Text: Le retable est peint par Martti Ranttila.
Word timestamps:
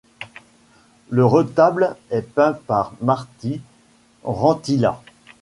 Le 1.11 1.23
retable 1.23 1.95
est 2.09 2.23
peint 2.23 2.53
par 2.65 2.93
Martti 3.03 3.61
Ranttila. 4.23 4.99